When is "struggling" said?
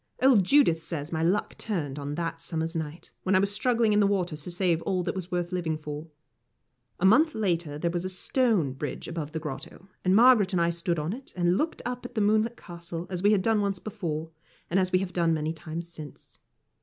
3.53-3.93